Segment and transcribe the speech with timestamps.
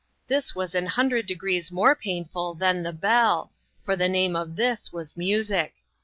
[0.27, 3.51] This was an hundred degrees more painful than the bell,
[3.83, 5.75] for the name of this was music.